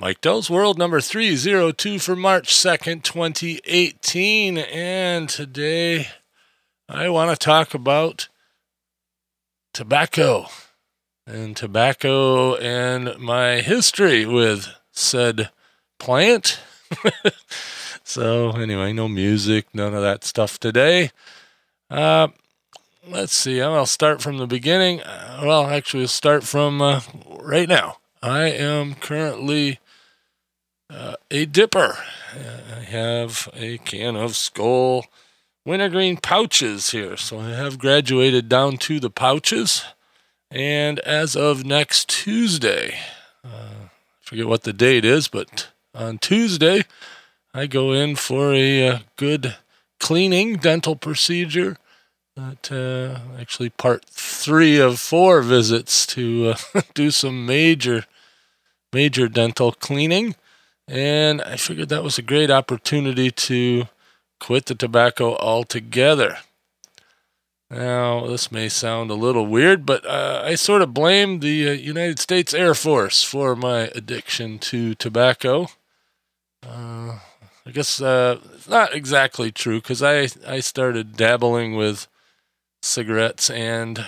[0.00, 4.56] Mike Dell's World number 302 for March 2nd, 2018.
[4.56, 6.08] And today
[6.88, 8.28] I want to talk about
[9.74, 10.46] tobacco
[11.26, 15.50] and tobacco and my history with said
[15.98, 16.60] plant.
[18.02, 21.10] so, anyway, no music, none of that stuff today.
[21.90, 22.28] Uh,
[23.06, 25.02] let's see, I'll start from the beginning.
[25.42, 27.02] Well, actually, start from uh,
[27.38, 27.98] right now.
[28.22, 29.78] I am currently
[30.90, 31.96] uh, a dipper.
[32.34, 35.06] I have a can of Skoal
[35.64, 37.16] wintergreen pouches here.
[37.16, 39.84] So I have graduated down to the pouches.
[40.50, 42.98] And as of next Tuesday,
[43.44, 43.88] uh,
[44.20, 46.84] forget what the date is, but on Tuesday,
[47.54, 49.56] I go in for a, a uh, good
[49.98, 51.76] cleaning dental procedure.
[52.36, 58.06] That uh, actually part three of four visits to uh, do some major,
[58.92, 60.34] major dental cleaning.
[60.90, 63.84] And I figured that was a great opportunity to
[64.40, 66.38] quit the tobacco altogether.
[67.70, 71.72] Now, this may sound a little weird, but uh, I sort of blame the uh,
[71.74, 75.68] United States Air Force for my addiction to tobacco.
[76.66, 77.20] Uh,
[77.64, 82.08] I guess uh, it's not exactly true because I, I started dabbling with
[82.82, 84.04] cigarettes and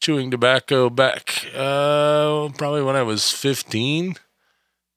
[0.00, 4.16] chewing tobacco back uh, probably when I was 15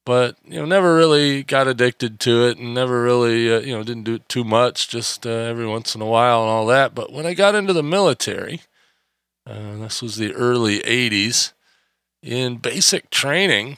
[0.05, 3.83] but you know never really got addicted to it and never really uh, you know
[3.83, 6.93] didn't do it too much just uh, every once in a while and all that.
[6.95, 8.61] But when i got into the military
[9.45, 11.53] uh, this was the early 80s
[12.21, 13.77] in basic training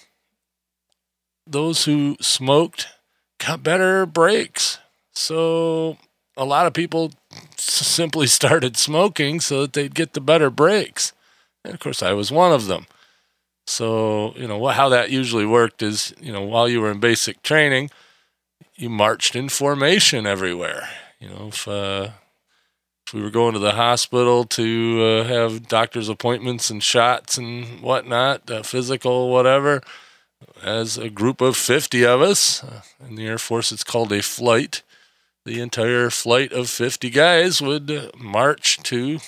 [1.47, 2.87] those who smoked
[3.37, 4.79] got better breaks.
[5.13, 5.97] So
[6.35, 7.11] a lot of people
[7.57, 11.13] simply started smoking so that they'd get the better breaks.
[11.63, 12.85] And of course i was one of them
[13.67, 17.41] so, you know, how that usually worked is, you know, while you were in basic
[17.41, 17.89] training,
[18.75, 20.87] you marched in formation everywhere.
[21.19, 22.09] You know, if, uh,
[23.07, 27.81] if we were going to the hospital to uh, have doctor's appointments and shots and
[27.81, 29.81] whatnot, uh, physical, whatever,
[30.61, 34.21] as a group of 50 of us, uh, in the Air Force, it's called a
[34.21, 34.83] flight.
[35.45, 39.19] The entire flight of 50 guys would uh, march to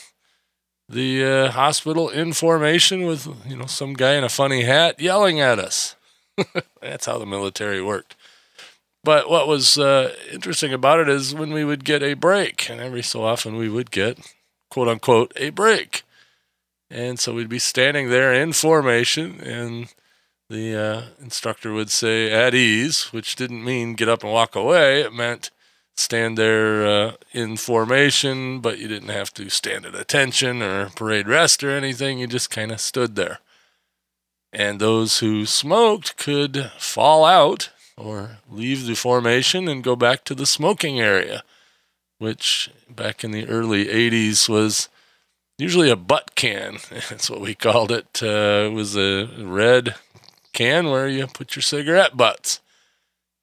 [0.89, 5.39] the uh, hospital in formation with you know some guy in a funny hat yelling
[5.39, 5.95] at us.
[6.81, 8.15] That's how the military worked.
[9.03, 12.81] But what was uh, interesting about it is when we would get a break, and
[12.81, 14.35] every so often we would get
[14.69, 16.03] quote unquote a break.
[16.89, 19.93] And so we'd be standing there in formation, and
[20.49, 25.01] the uh, instructor would say at ease, which didn't mean get up and walk away.
[25.01, 25.51] It meant
[25.97, 31.27] stand there uh, in formation, but you didn't have to stand at attention or parade
[31.27, 32.19] rest or anything.
[32.19, 33.39] You just kind of stood there.
[34.53, 40.35] And those who smoked could fall out or leave the formation and go back to
[40.35, 41.43] the smoking area,
[42.19, 44.87] which back in the early 80s was
[45.57, 46.77] usually a butt can.
[47.09, 48.21] That's what we called it.
[48.21, 49.95] Uh, it was a red
[50.53, 52.61] can where you put your cigarette butts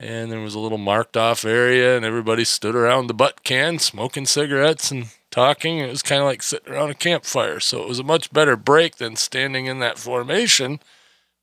[0.04, 3.78] and there was a little marked off area, and everybody stood around the butt can
[3.78, 5.78] smoking cigarettes and talking.
[5.78, 7.58] It was kind of like sitting around a campfire.
[7.58, 10.80] So it was a much better break than standing in that formation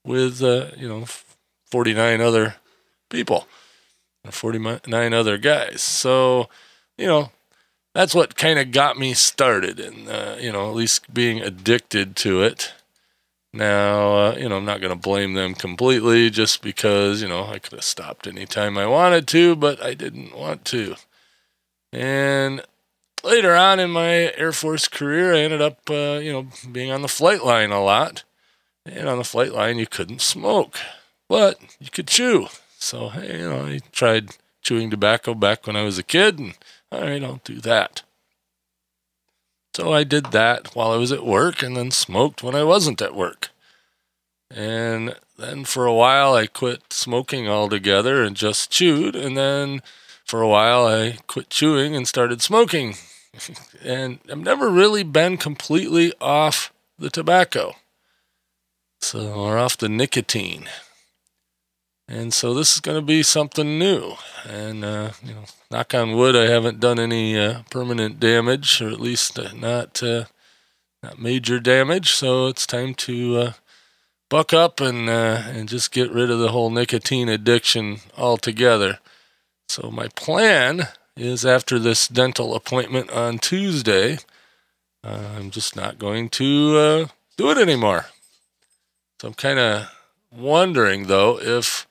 [0.06, 1.06] with, uh, you know,
[1.72, 2.56] 49 other
[3.10, 3.48] people,
[4.30, 5.82] 49 other guys.
[5.82, 6.48] So,
[7.00, 7.32] you know,
[7.96, 12.16] that's what kind of got me started and, uh, you know, at least being addicted
[12.18, 12.74] to it.
[13.54, 17.46] Now, uh, you know, I'm not going to blame them completely just because, you know,
[17.46, 20.96] I could have stopped anytime I wanted to, but I didn't want to.
[21.92, 22.64] And
[23.24, 27.02] later on in my Air Force career, I ended up, uh, you know, being on
[27.02, 28.24] the flight line a lot.
[28.86, 30.78] And on the flight line, you couldn't smoke,
[31.30, 32.48] but you could chew.
[32.80, 36.56] So, hey, you know, I tried chewing tobacco back when I was a kid, and
[36.92, 38.02] all right, I'll do that.
[39.76, 43.02] So I did that while I was at work and then smoked when I wasn't
[43.02, 43.50] at work.
[44.50, 49.16] And then for a while I quit smoking altogether and just chewed.
[49.16, 49.82] And then
[50.26, 52.96] for a while I quit chewing and started smoking.
[53.82, 57.76] and I've never really been completely off the tobacco.
[59.00, 60.70] So, or off the nicotine.
[62.12, 64.16] And so this is going to be something new.
[64.46, 68.90] And, uh, you know, knock on wood, I haven't done any uh, permanent damage, or
[68.90, 70.26] at least uh, not, uh,
[71.02, 72.12] not major damage.
[72.12, 73.54] So it's time to uh,
[74.28, 79.00] buck up and, uh, and just get rid of the whole nicotine addiction altogether.
[79.70, 84.18] So my plan is after this dental appointment on Tuesday,
[85.02, 87.08] I'm just not going to
[87.38, 88.08] do it anymore.
[89.22, 89.90] So I'm kind of
[90.30, 91.88] wondering, though, if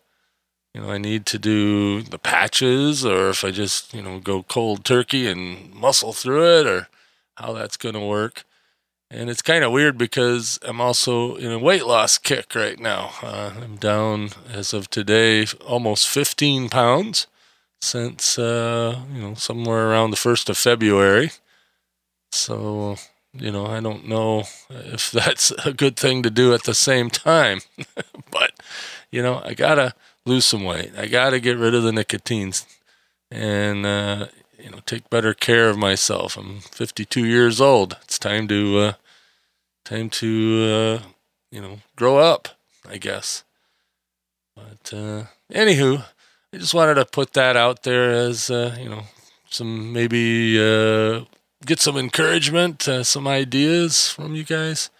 [0.74, 4.42] you know I need to do the patches or if I just you know go
[4.42, 6.88] cold turkey and muscle through it or
[7.36, 8.44] how that's going to work.
[9.12, 13.10] And it's kind of weird because I'm also in a weight loss kick right now.
[13.20, 17.26] Uh, I'm down as of today almost 15 pounds
[17.80, 21.32] since uh, you know somewhere around the first of February.
[22.30, 22.96] So
[23.32, 27.10] you know I don't know if that's a good thing to do at the same
[27.10, 27.60] time,
[28.30, 28.52] but
[29.10, 29.94] you know I gotta
[30.26, 30.92] lose some weight.
[30.96, 32.66] I gotta get rid of the nicotines,
[33.30, 34.26] and uh,
[34.58, 36.36] you know take better care of myself.
[36.36, 37.96] I'm 52 years old.
[38.02, 38.92] It's time to uh,
[39.84, 41.08] time to uh,
[41.50, 42.48] you know grow up,
[42.88, 43.44] I guess.
[44.54, 46.04] But uh, anywho,
[46.52, 49.04] I just wanted to put that out there as uh, you know
[49.48, 51.24] some maybe uh,
[51.64, 54.90] get some encouragement, uh, some ideas from you guys.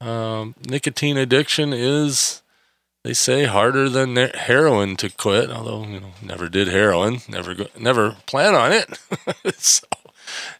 [0.00, 2.42] Um, nicotine addiction is,
[3.02, 5.50] they say, harder than heroin to quit.
[5.50, 8.98] Although you know, never did heroin, never go, never plan on it.
[9.56, 9.86] so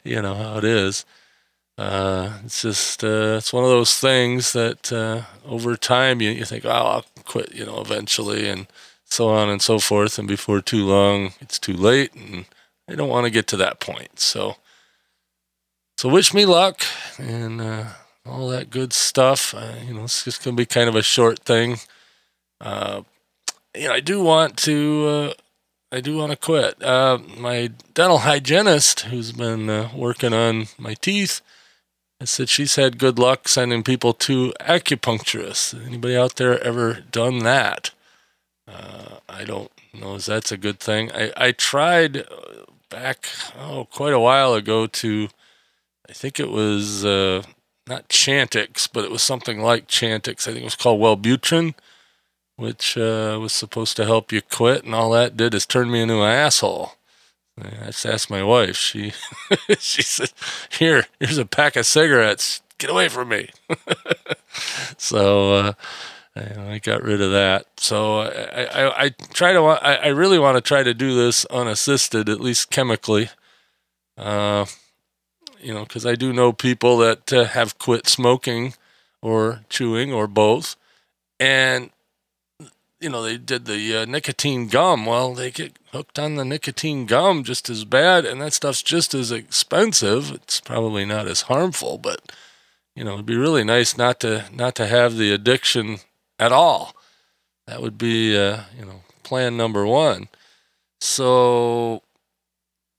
[0.05, 1.05] you know how it is.
[1.77, 6.45] Uh, it's just uh, it's one of those things that uh, over time you, you
[6.45, 8.67] think, oh, I'll quit, you know, eventually, and
[9.05, 10.19] so on and so forth.
[10.19, 12.45] And before too long, it's too late, and
[12.89, 14.21] I don't want to get to that point.
[14.21, 14.57] So,
[15.97, 16.83] so wish me luck
[17.19, 17.85] and uh,
[18.27, 19.55] all that good stuff.
[19.55, 21.79] Uh, you know, it's just gonna be kind of a short thing.
[22.61, 23.03] Uh,
[23.75, 25.33] you know, I do want to.
[25.93, 26.81] I do want to quit.
[26.83, 31.41] Uh, my dental hygienist, who's been working on my teeth,
[32.21, 35.87] I said she's had good luck sending people to acupuncturists.
[35.87, 37.93] Anybody out there ever done that?
[38.69, 41.11] Uh, I don't know if that's a good thing.
[41.13, 43.27] I, I tried uh, back,
[43.59, 45.29] oh, quite a while ago to,
[46.09, 47.43] I think it was uh,
[47.89, 50.47] not Chantix, but it was something like Chantix.
[50.47, 51.75] I think it was called Wellbutrin,
[52.61, 56.03] which uh, was supposed to help you quit, and all that did is turn me
[56.03, 56.93] into an asshole.
[57.59, 58.77] I just asked my wife.
[58.77, 59.15] She
[59.79, 60.31] she said,
[60.71, 62.61] "Here, here's a pack of cigarettes.
[62.77, 63.49] Get away from me."
[64.99, 65.73] so uh,
[66.37, 67.65] I, got rid of that.
[67.79, 71.47] So I, I, I try to I, I really want to try to do this
[71.47, 73.31] unassisted, at least chemically.
[74.19, 74.67] Uh,
[75.63, 78.75] you know, because I do know people that uh, have quit smoking
[79.23, 80.77] or chewing or both,
[81.39, 81.91] and
[83.01, 85.07] you know, they did the uh, nicotine gum.
[85.07, 89.15] Well, they get hooked on the nicotine gum just as bad, and that stuff's just
[89.15, 90.31] as expensive.
[90.33, 92.31] It's probably not as harmful, but
[92.95, 95.99] you know, it'd be really nice not to not to have the addiction
[96.39, 96.95] at all.
[97.67, 100.29] That would be, uh, you know, plan number one.
[101.01, 102.03] So,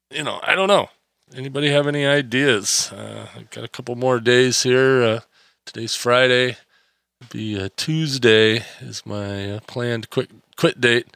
[0.09, 0.89] you know, I don't know.
[1.35, 2.91] Anybody have any ideas?
[2.91, 5.03] Uh, I've got a couple more days here.
[5.03, 5.19] Uh,
[5.65, 6.57] today's Friday
[7.29, 11.07] be uh, Tuesday is my uh, planned quit quit date,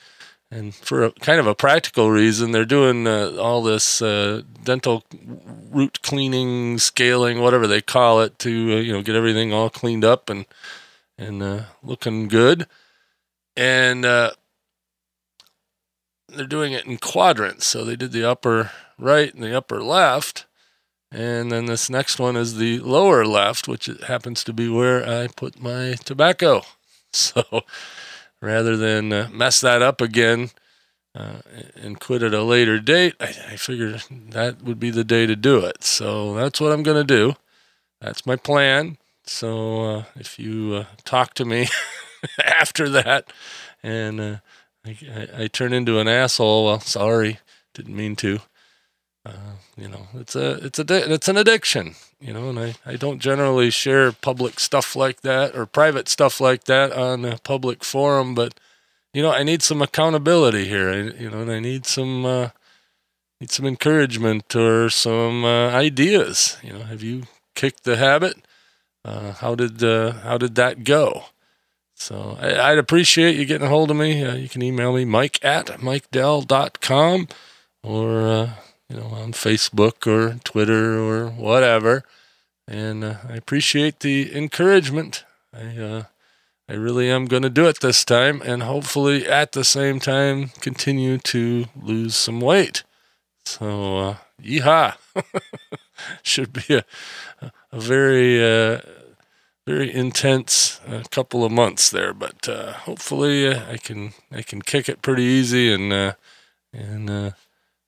[0.52, 5.04] and for a kind of a practical reason, they're doing uh, all this uh, dental
[5.72, 10.06] root cleaning, scaling, whatever they call it, to uh, you know get everything all cleaned
[10.06, 10.46] up and
[11.18, 12.68] and uh, looking good,
[13.56, 14.32] and they're
[16.48, 17.66] doing it in quadrants.
[17.66, 20.45] So they did the upper right and the upper left
[21.16, 25.28] and then this next one is the lower left, which happens to be where I
[25.28, 26.62] put my tobacco.
[27.12, 27.64] So
[28.42, 30.50] rather than uh, mess that up again
[31.18, 31.38] uh,
[31.76, 35.38] and quit at a later date, I, I figured that would be the day to
[35.38, 35.86] do it.
[35.86, 37.36] So that's what I'm going to do.
[38.02, 38.98] That's my plan.
[39.24, 41.70] So uh, if you uh, talk to me
[42.44, 43.32] after that
[43.82, 44.36] and uh,
[44.86, 47.40] I, I, I turn into an asshole, well, sorry,
[47.74, 48.42] didn't mean to.
[49.26, 51.96] Uh, you know, it's a it's a it's an addiction.
[52.20, 56.40] You know, and I, I don't generally share public stuff like that or private stuff
[56.40, 58.54] like that on a public forum, but
[59.14, 60.90] you know, I need some accountability here.
[60.90, 62.50] I, you know, and I need some uh,
[63.40, 66.58] need some encouragement or some uh, ideas.
[66.62, 67.24] You know, have you
[67.56, 68.36] kicked the habit?
[69.04, 71.26] Uh, how did uh, how did that go?
[71.96, 74.24] So I, would appreciate you getting a hold of me.
[74.24, 77.28] Uh, you can email me, mike at mikedell.com
[77.84, 78.50] or uh,
[78.90, 82.04] you know, on Facebook or Twitter or whatever.
[82.68, 85.24] And uh, I appreciate the encouragement.
[85.54, 86.04] I uh,
[86.68, 90.50] I really am going to do it this time, and hopefully at the same time
[90.62, 92.84] continue to lose some weight.
[93.46, 94.96] So, uh, yeehaw!
[96.24, 96.86] Should be a
[97.72, 98.80] a very uh,
[99.68, 104.62] very intense uh, couple of months there, but uh, hopefully uh, I can I can
[104.62, 106.14] kick it pretty easy and uh,
[106.74, 107.32] and uh,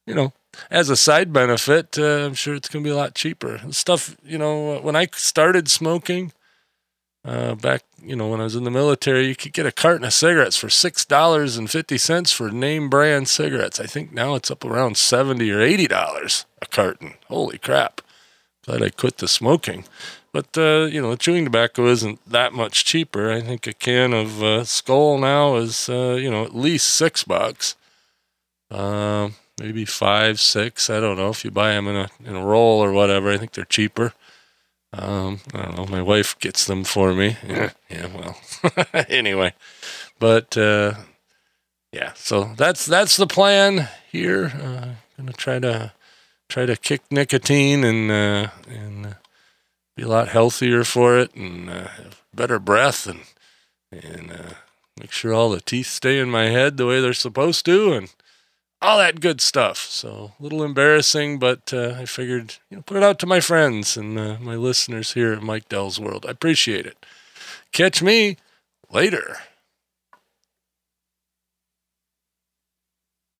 [0.05, 0.33] you know
[0.69, 3.59] as a side benefit, uh, I'm sure it's going to be a lot cheaper.
[3.71, 6.31] Stuff, you know, when I started smoking,
[7.25, 10.05] uh, back, you know, when I was in the military, you could get a carton
[10.05, 13.79] of cigarettes for six dollars and fifty cents for name brand cigarettes.
[13.79, 17.15] I think now it's up around seventy or eighty dollars a carton.
[17.27, 18.01] Holy crap!
[18.65, 19.83] Glad I quit the smoking.
[20.31, 23.31] But uh, you know, chewing tobacco isn't that much cheaper.
[23.31, 27.23] I think a can of uh, Skoal now is uh, you know at least six
[27.23, 27.75] bucks,
[28.71, 30.89] uh, maybe five, six.
[30.89, 33.31] I don't know if you buy them in a in a roll or whatever.
[33.31, 34.13] I think they're cheaper.
[34.93, 35.85] Um, I don't know.
[35.85, 37.37] My wife gets them for me.
[37.47, 38.39] Yeah, yeah well,
[39.09, 39.53] anyway,
[40.19, 40.93] but uh,
[41.91, 42.13] yeah.
[42.15, 44.45] So that's that's the plan here.
[44.45, 44.87] Uh,
[45.17, 45.93] gonna try to
[46.49, 49.15] try to kick nicotine and uh, and
[49.95, 53.21] be a lot healthier for it and uh, have better breath and
[53.91, 54.53] and uh,
[54.99, 58.13] make sure all the teeth stay in my head the way they're supposed to and
[58.81, 59.77] all that good stuff.
[59.77, 63.39] So a little embarrassing, but uh, I figured you know put it out to my
[63.39, 66.25] friends and uh, my listeners here at Mike Dell's World.
[66.27, 67.05] I appreciate it.
[67.72, 68.38] Catch me
[68.91, 69.38] later.